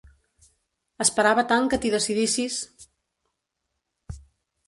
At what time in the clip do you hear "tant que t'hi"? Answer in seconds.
1.51-1.91